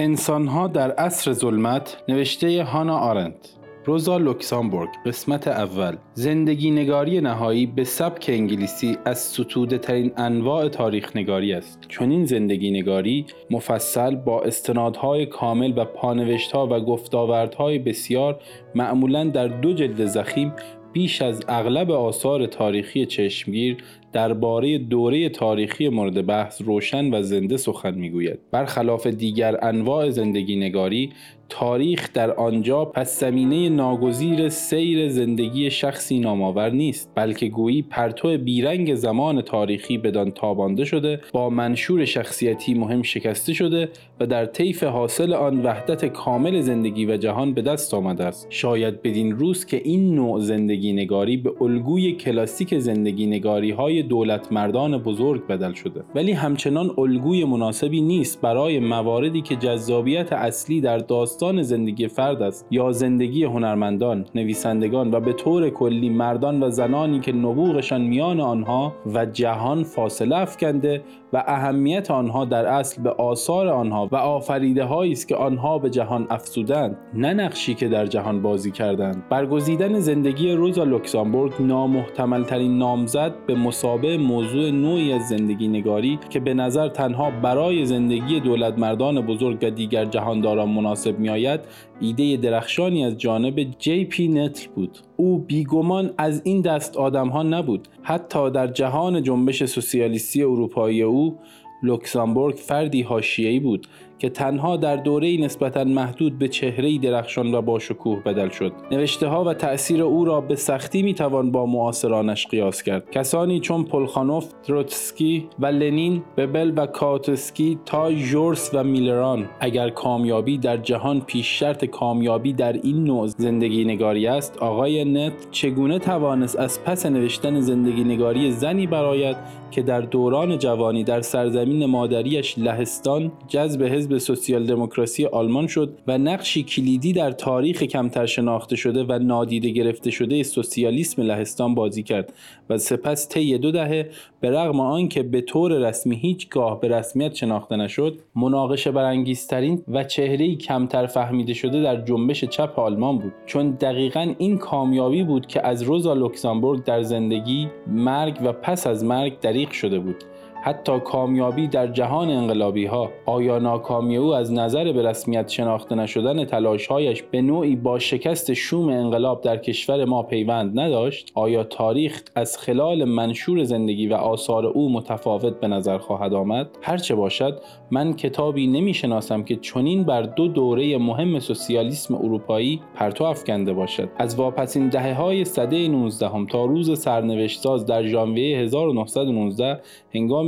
[0.00, 7.84] انسانها در عصر ظلمت نوشته هانا آرنت روزا لوکسامبورگ قسمت اول زندگی نگاری نهایی به
[7.84, 11.80] سبک انگلیسی از ستوده ترین انواع تاریخ نگاری است.
[11.88, 18.40] چون این زندگی نگاری مفصل با استنادهای کامل و پانوشتها و گفتاوردهای بسیار
[18.74, 20.52] معمولا در دو جلد زخیم
[20.92, 23.76] بیش از اغلب آثار تاریخی چشمگیر
[24.12, 28.38] درباره دوره تاریخی مورد بحث روشن و زنده سخن می‌گوید.
[28.50, 31.10] برخلاف دیگر انواع زندگی نگاری
[31.48, 38.94] تاریخ در آنجا پس زمینه ناگزیر سیر زندگی شخصی نامآور نیست بلکه گویی پرتو بیرنگ
[38.94, 43.88] زمان تاریخی بدان تابانده شده با منشور شخصیتی مهم شکسته شده
[44.20, 48.46] و در طیف حاصل آن وحدت کامل زندگی و جهان به دست آمده است.
[48.50, 54.52] شاید بدین روز که این نوع زندگی نگاری به الگوی کلاسیک زندگی نگاری های دولت
[54.52, 56.04] مردان بزرگ بدل شده.
[56.14, 62.66] ولی همچنان الگوی مناسبی نیست برای مواردی که جذابیت اصلی در داستان زندگی فرد است
[62.70, 68.92] یا زندگی هنرمندان، نویسندگان و به طور کلی مردان و زنانی که نبوغشان میان آنها
[69.14, 75.12] و جهان فاصله افکنده و اهمیت آنها در اصل به آثار آنها و آفریده هایی
[75.12, 79.28] است که آنها به جهان افزودند نه نقشی که در جهان بازی کردند.
[79.28, 83.54] برگزیدن زندگی روزا لوکسامبورگ نامحتمل ترین نامزد به
[83.88, 89.58] مسابه موضوع نوعی از زندگی نگاری که به نظر تنها برای زندگی دولت مردان بزرگ
[89.62, 91.60] و دیگر جهانداران مناسب میآید
[92.00, 94.98] ایده درخشانی از جانب جی پی نتل بود.
[95.16, 97.88] او بیگمان از این دست آدم ها نبود.
[98.02, 101.38] حتی در جهان جنبش سوسیالیستی اروپایی او
[101.82, 103.86] لوکسامبورگ فردی حاشیه‌ای بود.
[104.18, 108.72] که تنها در دوره نسبتا محدود به چهره درخشان و با شکوه بدل شد.
[108.90, 113.10] نوشته ها و تأثیر او را به سختی می توان با معاصرانش قیاس کرد.
[113.10, 120.58] کسانی چون پلخانوف تروتسکی و لنین ببل و کاتسکی تا ژورس و میلران اگر کامیابی
[120.58, 126.58] در جهان پیش شرط کامیابی در این نوع زندگی نگاری است آقای نت چگونه توانست
[126.58, 129.36] از پس نوشتن زندگی نگاری زنی برآید
[129.70, 136.18] که در دوران جوانی در سرزمین مادریش لهستان جذب حزب سوسیال دموکراسی آلمان شد و
[136.18, 142.32] نقشی کلیدی در تاریخ کمتر شناخته شده و نادیده گرفته شده سوسیالیسم لهستان بازی کرد
[142.70, 144.10] و سپس طی دو دهه
[144.40, 150.54] به رغم آنکه به طور رسمی هیچگاه به رسمیت شناخته نشد مناقشه برانگیزترین و چهره
[150.54, 153.32] کمتر فهمیده شده در جنبش چپ آلمان بود.
[153.46, 159.04] چون دقیقا این کامیابی بود که از روزا لوکسامبورگ در زندگی مرگ و پس از
[159.04, 160.24] مرگ دریق شده بود.
[160.62, 166.44] حتی کامیابی در جهان انقلابی ها آیا ناکامی او از نظر به رسمیت شناخته نشدن
[166.44, 172.58] تلاشهایش به نوعی با شکست شوم انقلاب در کشور ما پیوند نداشت؟ آیا تاریخ از
[172.58, 178.66] خلال منشور زندگی و آثار او متفاوت به نظر خواهد آمد؟ هرچه باشد من کتابی
[178.66, 184.08] نمی شناسم که چنین بر دو دوره مهم سوسیالیسم اروپایی پرتو افکنده باشد.
[184.16, 189.80] از واپسین دهه های سده 19 هم تا روز سرنوشت ساز در ژانویه 1919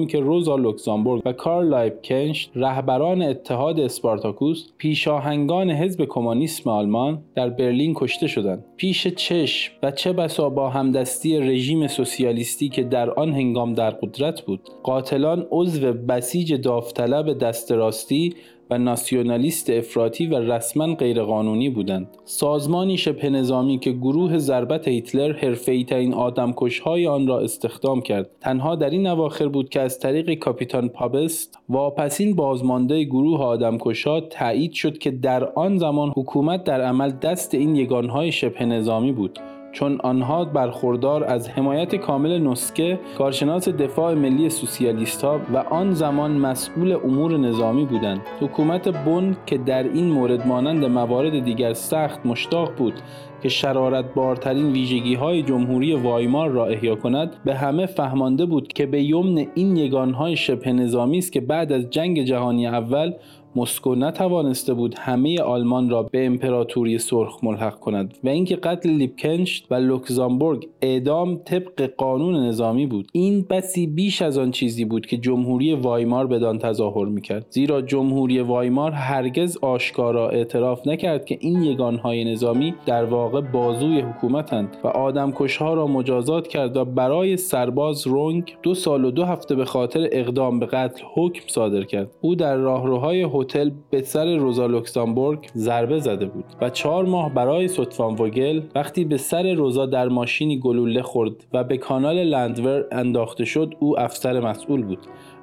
[0.00, 7.49] هنگامی که روزا لوکزامبورگ و کارل لایبکنش رهبران اتحاد اسپارتاکوس پیشاهنگان حزب کمونیسم آلمان در
[7.49, 8.65] برلین کشته شدند.
[8.77, 14.43] پیش چشم و چه بسا با همدستی رژیم سوسیالیستی که در آن هنگام در قدرت
[14.43, 18.34] بود قاتلان عضو بسیج داوطلب دست راستی
[18.71, 22.09] و ناسیونالیست افراطی و رسما غیرقانونی بودند.
[22.25, 28.31] سازمانی شبه نظامی که گروه ضربت هیتلر حرفه‌ای ترین آدمکشهای آن را استخدام کرد.
[28.41, 34.73] تنها در این اواخر بود که از طریق کاپیتان پابست واپسین بازمانده گروه آدمکشها تایید
[34.73, 39.39] شد که در آن زمان حکومت در عمل دست این یگانهای شبه نظامی بود.
[39.73, 46.31] چون آنها برخوردار از حمایت کامل نسکه کارشناس دفاع ملی سوسیالیست ها و آن زمان
[46.31, 48.21] مسئول امور نظامی بودند.
[48.41, 52.95] حکومت بن که در این مورد مانند موارد دیگر سخت مشتاق بود
[53.43, 58.87] که شرارت بارترین ویژگی های جمهوری وایمار را احیا کند به همه فهمانده بود که
[58.87, 63.13] به یمن این یگانهای شبه نظامی است که بعد از جنگ جهانی اول
[63.56, 69.66] مسکو نتوانسته بود همه آلمان را به امپراتوری سرخ ملحق کند و اینکه قتل لیپکنشت
[69.71, 73.09] و لوکزامبورگ اعدام طبق قانون نظامی بود.
[73.13, 77.47] این بسی بیش از آن چیزی بود که جمهوری وایمار بدان تظاهر می‌کرد.
[77.51, 84.77] زیرا جمهوری وایمار هرگز آشکارا اعتراف نکرد که این یگانهای نظامی در واقع بازوی حکومتند
[84.84, 89.65] و آدمکشها را مجازات کرد و برای سرباز رونگ دو سال و دو هفته به
[89.65, 92.10] خاطر اقدام به قتل حکم صادر کرد.
[92.21, 97.69] او در راهروهای هتل به سر روزا لوکسامبورگ ضربه زده بود و چهار ماه برای
[97.69, 103.45] سوتفان وگل وقتی به سر روزا در ماشینی گلوله خورد و به کانال لندور انداخته
[103.45, 104.98] شد او افسر مسئول بود.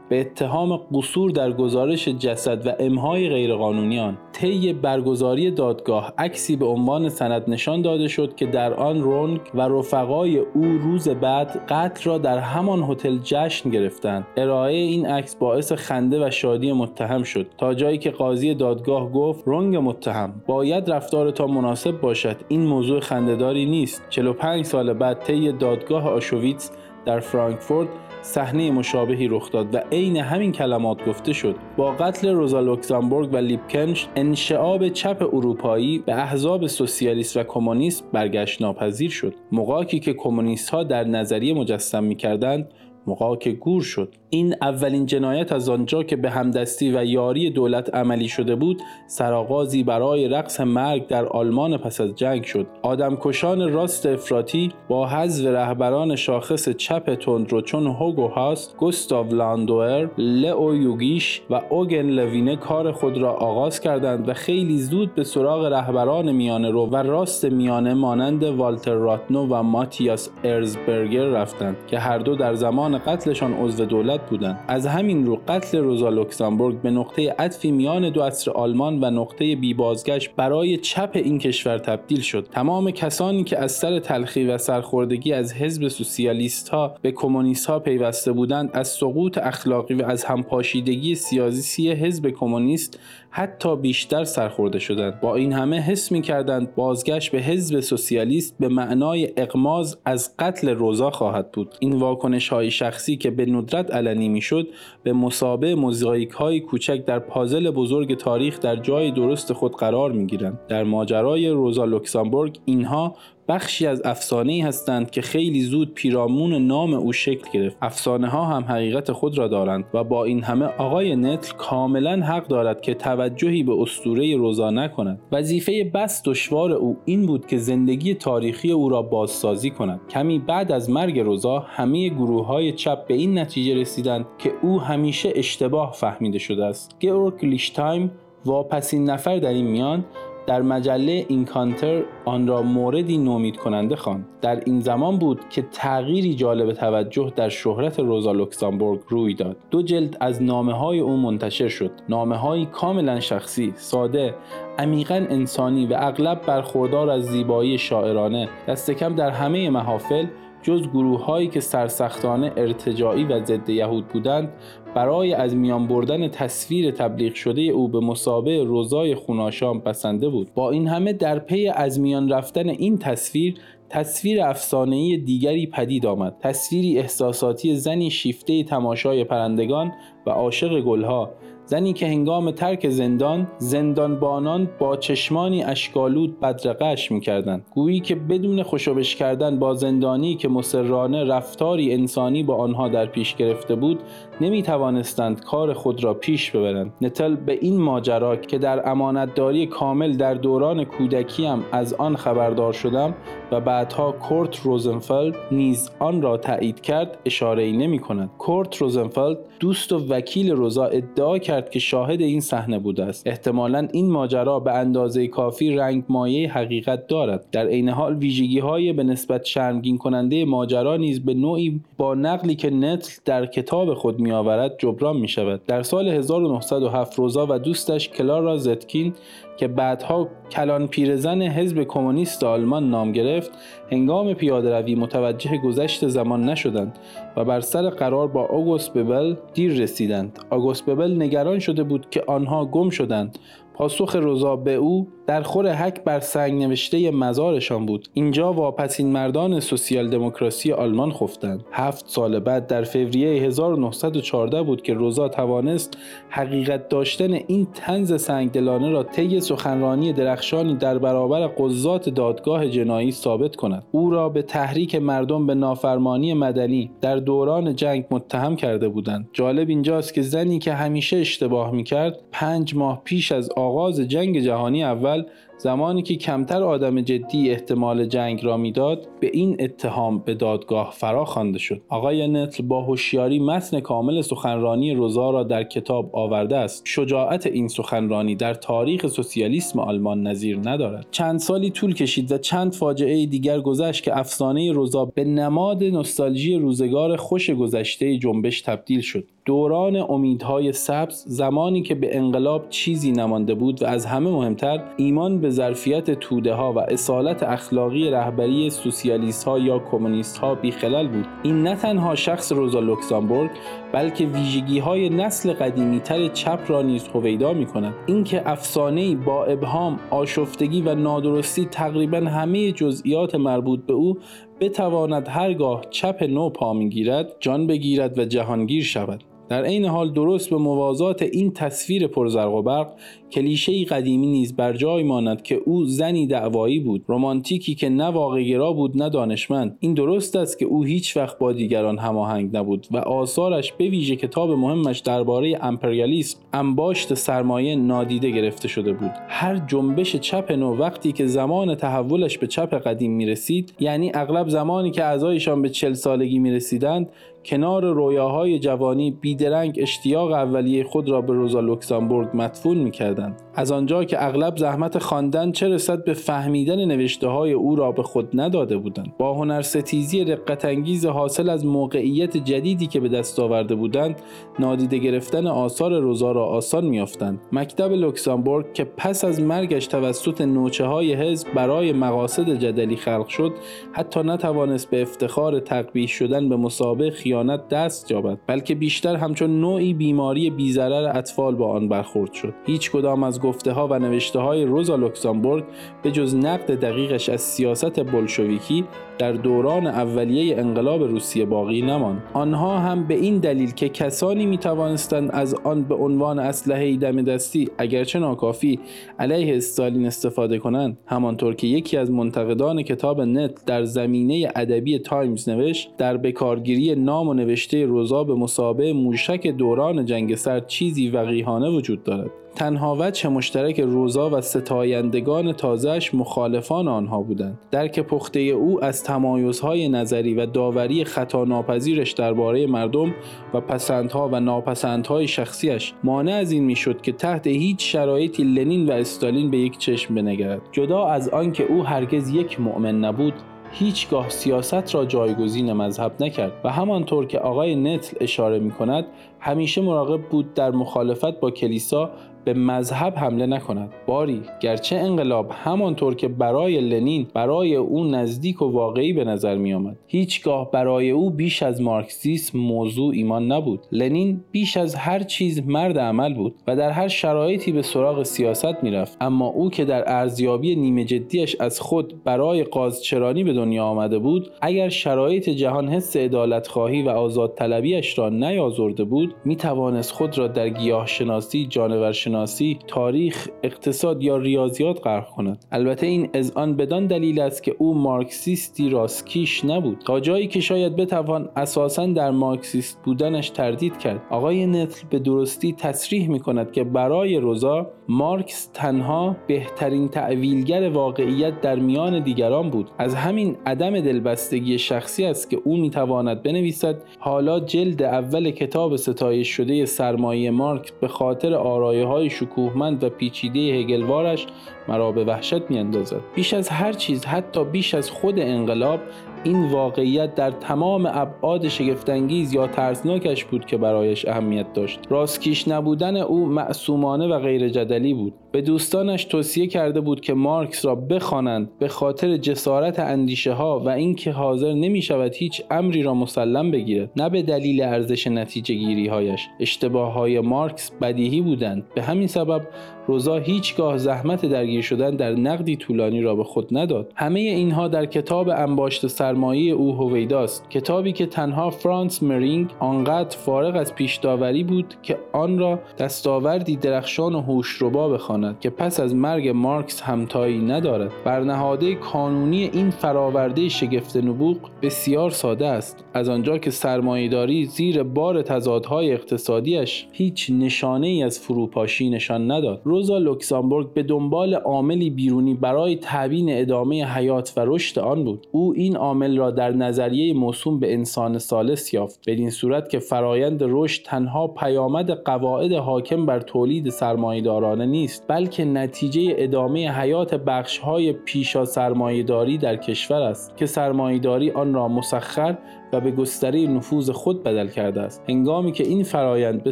[0.10, 7.10] به اتهام قصور در گزارش جسد و امهای غیرقانونیان طی برگزاری دادگاه عکسی به عنوان
[7.10, 12.18] سند نشان داده شد که در آن رونگ و رفقای او روز بعد قتل را
[12.18, 14.28] در همان هتل جشن گرفتند.
[14.38, 19.48] ارائه این عکس باعث خنده و شادی متهم شد تا جایی که قاضی دادگاه گفت
[19.48, 20.42] رونگ متهم.
[20.48, 22.36] باید رفتار تا مناسب باشد.
[22.48, 24.04] این موضوع خندهداری نیست.
[24.10, 26.72] 45 سال بعد طی دادگاه آشویتس
[27.08, 27.88] در فرانکفورت
[28.22, 31.56] صحنه مشابهی رخ داد و عین همین کلمات گفته شد.
[31.78, 38.62] با قتل روزا لوکزامبورگ و لیپکنش انشعاب چپ اروپایی به احزاب سوسیالیست و کمونیست برگشت
[38.62, 39.34] ناپذیر شد.
[39.52, 42.74] مقاکی که کمونیست ها در نظریه مجسم می کردند
[43.08, 44.16] مقاک گور شد.
[44.30, 49.84] این اولین جنایت از آنجا که به همدستی و یاری دولت عملی شده بود سرآغازی
[49.84, 52.68] برای رقص مرگ در آلمان پس از جنگ شد.
[52.82, 60.76] آدمکشان راست افراطی با حذف رهبران شاخص چپ تندرو چون هوگو هاست گوستاو لاندوئر لئو
[60.76, 66.32] یوگیش و اوگن لوینه کار خود را آغاز کردند و خیلی زود به سراغ رهبران
[66.32, 72.36] میانه رو و راست میانه مانند والتر راتنو و ماتیاس ارزبرگر رفتند که هر دو
[72.36, 77.72] در زمان قتلشان عضو دولت بودند از همین رو قتل روزا لوکسامبورگ به نقطه عطفی
[77.72, 82.48] میان دو عصر آلمان و نقطه بی بازگشت برای چپ این کشور تبدیل شد.
[82.52, 87.80] تمام کسانی که از سر تلخی و سرخوردگی از حزب سوسیالیست ها به کمونیست ها
[87.80, 93.00] پیوسته بودند از سقوط اخلاقی و از همپاشیدگی سیاسی حزب کمونیست
[93.30, 95.20] حتی بیشتر سرخورده شدند.
[95.20, 100.70] با این همه حس می کردند بازگشت به حزب سوسیالیست به معنای اقماز از قتل
[100.70, 101.76] روزا خواهد بود.
[101.80, 104.68] این واکنش های شخصی که به ندرت علنی می شد
[105.04, 110.26] به مسابه موزاییک های کوچک در پازل بزرگ تاریخ در جای درست خود قرار می
[110.28, 113.16] گیرند در ماجرای روزا لوکسامبورگ اینها
[113.48, 117.78] بخشی از افسانه ای هستند که خیلی زود پیرامون نام او شکل گرفت.
[117.82, 122.48] افسانه ها هم حقیقت خود را دارند و با این همه آقای نتل کاملا حق
[122.48, 125.20] دارد که توجهی به اسطوره روزا نکند.
[125.32, 130.00] وظیفه بس دشوار او این بود که زندگی تاریخی او را بازسازی کند.
[130.10, 134.82] کمی بعد از مرگ روزا همه گروه های چپ به این نتیجه رسیدند که او
[134.82, 136.96] همیشه اشتباه فهمیده شده است.
[137.00, 138.12] گئورگ لیشتایم
[138.46, 140.06] واپسین نفر در این میان
[140.48, 144.26] در مجله اینکانتر آن را موردی نومید کننده خواند.
[144.42, 149.58] در این زمان بود که تغییری جالب توجه در شهرت روزا لوکسامبورگ روی داد.
[149.72, 151.92] دو جلد از نامه های او منتشر شد.
[152.10, 154.36] نامه های کاملا شخصی ساده
[154.80, 158.50] عمیقا انسانی و اغلب برخوردار از زیبایی شاعرانه.
[158.68, 160.26] دست کم در همه محافل
[160.62, 164.54] جز گروه هایی که سرسختانه ارتجاعی و ضد یهود بودند
[164.96, 170.54] برای از میان بردن تصویر تبلیغ شده او به مسابه روزای خوناشام بسنده بود.
[170.54, 173.56] با این همه در پی از میان رفتن این تصویر
[173.90, 176.36] تصویر افسانه‌ای دیگری پدید آمد.
[176.40, 179.92] تصویری احساساتی زنی شیفته تماشای پرندگان
[180.26, 181.32] و عاشق گلها
[181.70, 187.66] زنی که هنگام ترک زندان زندانبانان با چشمانی اشکالود بدرقش می‌کردند.
[187.72, 193.36] گویی که بدون خوشبش کردن با زندانی که مسررانه رفتاری انسانی با آنها در پیش
[193.36, 194.00] گرفته بود
[194.42, 196.94] نمی توانستند کار خود را پیش ببرند.
[197.02, 203.16] نتل به این ماجرا که در امانتداری کامل در دوران کودکیم از آن خبردار شدم
[203.52, 209.38] و بعدها کورت روزنفلد نیز آن را تایید کرد اشاره ای نمی کند کورت روزنفلد
[209.60, 213.28] دوست و وکیل روزا ادعا کرد که شاهد این صحنه بوده است.
[213.28, 217.46] احتمالا این ماجرا به اندازه کافی رنگ مایه حقیقت دارد.
[217.52, 222.56] در عین حال ویژگی های به نسبت شرمگین کننده ماجرا نیز به نوعی با نقلی
[222.56, 228.10] که نتل در کتاب خود میآورد جبران می شود در سال 1907 روزا و دوستش
[228.10, 229.14] کلارا زتکین
[229.58, 233.52] که بعدها کلان پیرزن حزب کمونیست آلمان نام گرفت
[233.92, 237.00] هنگام پیاده روی متوجه گذشت زمان نشدند
[237.36, 240.40] و بر سر قرار با آگوست ببل دیر رسیدند.
[240.50, 243.40] آگوست ببل نگران شده بود که آنها گم شدند.
[243.74, 248.08] پاسخ روزا به او در خور حک بر سنگ نوشته مزارشان بود.
[248.14, 251.66] اینجا واپسین مردان سوسیال دموکراسی آلمان خفتند.
[251.72, 255.98] هفت سال بعد در فوریه 1914 بود که روزا توانست
[256.30, 263.56] حقیقت داشتن این تنز سنگدلانه را طی سخنرانی درخشانی در برابر قضات دادگاه جنایی ثابت
[263.56, 263.84] کند.
[263.92, 269.30] او را به تحریک مردم به نافرمانی مدنی در دوران جنگ متهم کرده بودند.
[269.34, 274.84] جالب اینجاست که زنی که همیشه اشتباه می‌کرد پنج ماه پیش از آغاز جنگ جهانی
[274.84, 275.17] اول
[275.58, 281.26] زمانی که کمتر آدم جدی احتمال جنگ را می‌داد به این اتهام به دادگاه فرا
[281.26, 281.82] خوانده شد.
[281.90, 286.82] آقای نتل با هوشیاری متن کامل سخنرانی روزا را در کتاب آورده است.
[286.86, 291.08] شجاعت این سخنرانی در تاریخ سوسیالیسم آلمان نظیر ندارد.
[291.12, 296.56] چند سالی طول کشید و چند فاجعه دیگر گذشت که افسانه روزا به نماد نوستالژی
[296.56, 299.24] روزگار خوش گذشته جنبش تبدیل شد.
[299.48, 305.42] دوران امیدهای سبز زمانی که به انقلاب چیزی نمانده بود و از همه مهمتر ایمان
[305.42, 311.26] به ظرفیت توده ها و اصالت اخلاقی رهبری سوسیالیست ها یا کمونیست ها بیخلال بود.
[311.44, 313.50] این نه تنها شخص روزا لوکسامبورگ
[313.94, 319.46] بلکه ویژگی های نسل قدیمی تر چپ را نیز هویدا می کند اینکه افسانه با
[319.46, 324.18] ابهام آشفتگی و نادرستی تقریبا همه جزئیات مربوط به او
[324.60, 329.24] بتواند هرگاه چپ نو پا می‌گیرد جان بگیرد و جهانگیر شود.
[329.50, 332.92] در عین حال درست به موازات این تصویر پرزرق و برق
[333.32, 338.74] کلیشه قدیمی نیز بر جای ماند که او زنی دعوایی بود رمانتیکی که نه واقعگرا
[338.74, 339.78] بود نه دانشمند.
[339.80, 344.16] این درست است که او هیچ وقت با دیگران هماهنگ نبود و آثارش به ویژه
[344.16, 349.12] کتاب مهمش درباره امپریالیسم انباشت سرمایه نادیده گرفته شده بود.
[349.28, 354.50] هر جنبش چپ نو وقتی که زمان تحولش به چپ قدیم می رسید یعنی اغلب
[354.50, 357.10] زمانی که اعضایشان به چل سالگی می رسیدند
[357.46, 363.42] کنار رویاهای جوانی بیدرنگ اشتیاق اولیه خود را به روزا لوکسامبورگ مدفون می‌کردند.
[363.56, 368.04] از آنجا که اغلب زحمت خواندن چه رسد به فهمیدن نوشته های او را به
[368.04, 369.14] خود نداده بودند.
[369.18, 374.22] با هنر ستیزی رقت انگیز حاصل از موقعیت جدیدی که به دست آورده بودند
[374.60, 380.86] نادیده گرفتن آثار روزا را آسان میافتند مکتب لوکسامبورگ که پس از مرگش توسط نوچه
[380.86, 383.52] های حزب برای مقاصد جدلی خلق شد
[383.92, 389.94] حتی نتوانست به افتخار تقبیح شدن به مسابقه خیانت دست یابد بلکه بیشتر همچون نوعی
[389.94, 392.54] بیماری بیزرر اطفال با آن برخورد شد.
[392.66, 395.64] هیچ کدام از گفته ها و نوشته های روزا لوکسامبورگ
[396.04, 398.86] به جز نقد دقیقش از سیاست بلشویکی
[399.20, 402.24] در دوران اولیه انقلاب روسیه باقی نماند.
[402.34, 407.22] آنها هم به این دلیل که کسانی می توانستند از آن به عنوان اسلحه دم
[407.22, 408.80] دستی اگرچه ناکافی
[409.20, 410.98] علیه استالین استفاده کنند.
[411.06, 417.28] همانطور که یکی از منتقدان کتاب نت در ضمیمه ادبی تایمز نوشت در بکارگیری نام
[417.28, 422.32] و نوشته روزا به مثابه موشک دوران جنگ سرد چیزی وقیحانه وجود دارد.
[422.58, 427.60] تنها وجه مشترک روزا و ستایندگان تازهش مخالفان آنها بودند.
[427.72, 433.16] درک پخته او از تمایزهای نظری و داوری خطا ناپذیرش درباره مردم
[433.54, 438.92] و پسندها و ناپسندهای شخصیش مانع از این می‌شد که تحت هیچ شرایطی لنین و
[438.92, 440.62] استالین به یک چشم بنگرد.
[440.72, 443.34] جدا از آنکه او هرگز یک مؤمن نبود
[443.72, 449.06] هیچگاه سیاست را جایگزین مذهب نکرد و همانطور که آقای نتل اشاره می کند
[449.40, 452.12] همیشه مراقب بود در مخالفت با کلیسا
[452.48, 453.94] به مذهب حمله نکند.
[454.06, 459.74] باری گرچه انقلاب همانطور که برای لنین برای او نزدیک و واقعی به نظر می
[459.74, 463.80] آمد هیچگاه برای او بیش از مارکسیسم موضوع ایمان نبود.
[463.92, 468.84] لنین بیش از هر چیز مرد عمل بود و در هر شرایطی به سراغ سیاست
[468.84, 469.18] می‌رفت.
[469.22, 474.50] اما او که در ارزیابی نیمه جدیش از خود برای قازچرانی به دنیا آمده بود
[474.62, 480.38] اگر شرایط جهان حس عدالت خواهی و آزاد طلبیش را نیازرده بود می توانست خود
[480.38, 485.66] را در گیاه شناسی جانور شناسی تاریخ اقتصاد یا ریاضیات غرق کند.
[485.72, 489.98] البته این از آن بدان دلیل است که او مارکسیستی راستکیش نبود.
[490.06, 494.22] تا جایی که شاید بتوان اساسا در مارکسیست بودنش تردید کرد.
[494.30, 501.62] آقای نتل به درستی تصریح می کند که برای روزا مارکس تنها بهترین تعویلگر واقعیت
[501.62, 502.90] در میان دیگران بود.
[502.98, 509.50] از همین عدم دلبستگی شخصی است که او می‌تواند بنویسد حالا جلد اول کتاب ستایش
[509.50, 514.48] شده سرمایه مارکس به خاطر آرایه های شکوهمند و پیچیده هگلوارش
[514.88, 516.22] مرا به وحشت میاندازد.
[516.36, 519.00] بیش از هر چیز حتی بیش از خود انقلاب
[519.44, 525.00] این واقعیت در تمام ابعاد شگفتانگیز یا ترسناکش بود که برایش اهمیت داشت.
[525.10, 528.34] راستکیش نبودن او معصومانه و غیر جدلی بود.
[528.52, 533.90] به دوستانش توصیه کرده بود که مارکس را بخوانند به خاطر جسارت اندیشه ها و
[533.90, 539.08] اینکه حاضر نمی شود هیچ امری را مسلم بگیرد نه به دلیل ارزش نتیجه گیری
[539.08, 541.84] هایش اشتباه های مارکس بدیهی بودند.
[541.96, 542.62] به همین سبب
[543.08, 547.12] روزا هیچگاه زحمت درگیر شدن در نقدی طولانی را به خود نداد.
[547.16, 550.70] همه اینها در کتاب انباشت سرمایه او هویداست.
[550.70, 554.20] کتابی که تنها فرانس مرینگ آنقدر فارغ از پیش
[554.68, 558.37] بود که آن را دستاوردی درخشان و هوشربا بخواند.
[558.60, 561.12] که پس از مرگ مارکس همتایی ندارد.
[561.26, 566.06] برنهاده کانونی این فراورده شگفت نبوغ بسیار ساده است.
[566.14, 572.82] از آنجا که سرمایهداری زیر بار تضادهای اقتصادیش هیچ نشانه ای از فروپاشی نشان نداد.
[572.84, 578.48] روزا لوکسامبورگ به دنبال عاملی بیرونی برای تبیین ادامه حیات و رشد آن بود.
[578.52, 583.60] او این عامل را در نظریه موسوم به انسان سالس یافت بدین صورت که فرایند
[583.64, 588.27] رشد تنها پیامد قواعد حاکم بر تولید سرمایهدارانه نیست.
[588.28, 595.58] بلکه نتیجه ادامه حیات بخشهای پیشا سرمایهداری در کشور است که سرمایهداری آن را مسخر
[595.94, 598.24] و به گستره نفوذ خود بدل کرده است.
[598.30, 599.72] هنگامی که این فرایند به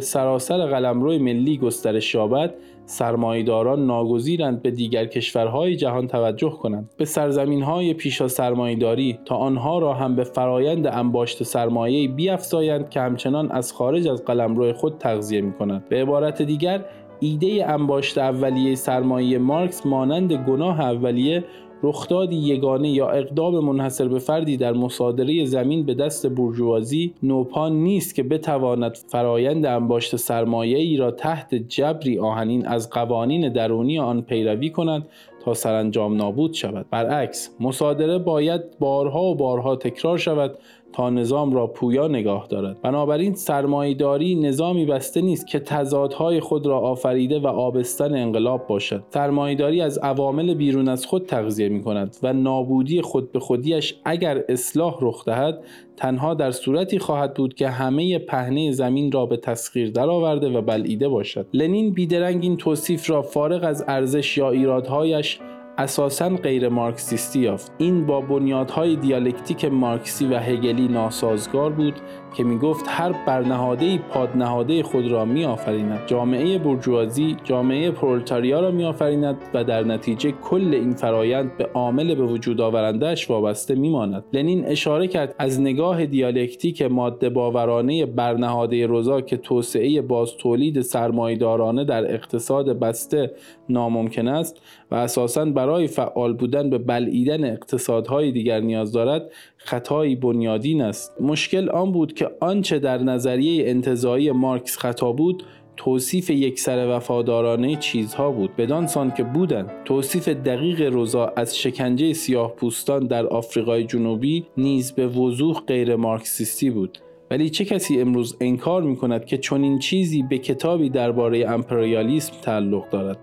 [0.00, 2.54] سراسر قلمرو ملی گسترش یابد
[2.86, 6.90] سرمایهداران ناگزیرند به دیگر کشورهای جهان توجه کنند.
[6.96, 13.00] به سرزمین های پیشا سرمایهداری تا آنها را هم به فرایند انباشت سرمایه بیافزایند که
[13.00, 16.84] همچنان از خارج از قلمرو خود تغذیه می کنند به عبارت دیگر
[17.20, 21.44] ایده انباشت اولیه سرمایه مارکس مانند گناه اولیه
[21.82, 28.14] رخدادی یگانه یا اقدام منحصر به فردی در مصادره زمین به دست برجوازی نوپان نیست
[28.14, 34.70] که بتواند فرایند انباشت سرمایه ای را تحت جبری آهنین از قوانین درونی آن پیروی
[34.70, 35.06] کند
[35.54, 36.86] سرانجام نابود شود.
[36.90, 40.58] برعکس مصادره باید بارها و بارها تکرار شود
[40.92, 42.82] تا نظام را پویا نگاه دارد.
[42.82, 49.02] بنابراین سرمایهداری نظامی بسته نیست که تضادهای خود را آفریده و آبستن انقلاب باشد.
[49.10, 54.44] سرمایهداری از عوامل بیرون از خود تغذیه می کند و نابودی خود به خودیش اگر
[54.48, 55.64] اصلاح رخ دهد
[55.96, 61.08] تنها در صورتی خواهد بود که همه پهنه زمین را به تسخیر درآورده و بلعیده
[61.08, 61.46] باشد.
[61.52, 65.38] لنین بیدرنگ این توصیف را فارغ از ارزش یا ایرادهایش
[65.78, 67.72] اساسا غیر مارکسیستی یافت.
[67.78, 71.94] این با بنیادهای دیالکتیک مارکسی و هگلی ناسازگار بود
[72.36, 78.70] که می گفت هر برنهاده پادنهاده خود را می آفریند جامعه بورژوازی جامعه پرولتاریا را
[78.70, 83.88] می آفریند و در نتیجه کل این فرایند به عامل به وجود آورندهش وابسته می
[83.88, 90.80] ماند لنین اشاره کرد از نگاه دیالکتیک ماده باورانه برنهاده روزا که توسعه باز تولید
[90.80, 93.30] سرمایه‌دارانه در اقتصاد بسته
[93.68, 100.82] ناممکن است و اساساً برای فعال بودن به بلعیدن اقتصادهای دیگر نیاز دارد خطایی بنیادین
[100.82, 101.20] است.
[101.20, 105.42] مشکل آن بود که آنچه در نظریه انتظایی مارکس خطا بود
[105.76, 108.56] توصیف یک سر وفادارانه چیزها بود.
[108.56, 114.92] بدان سان که بودند توصیف دقیق روزا از شکنجه سیاه پوستان در آفریقای جنوبی نیز
[114.92, 116.98] به وضوح غیر مارکسیستی بود.
[117.30, 122.90] ولی چه کسی امروز انکار می کند که چنین چیزی به کتابی درباره امپریالیسم تعلق
[122.90, 123.18] دارد؟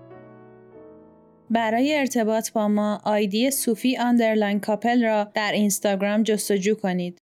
[1.50, 7.23] برای ارتباط با ما ID صوفی underline کاپل را در اینستاگرام جستجو کنید.